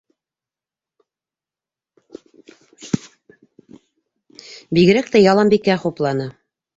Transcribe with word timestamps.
Бигерәк 4.77 5.11
тә 5.17 5.23
Яланбикә 5.25 5.77
хупланы. 5.85 6.27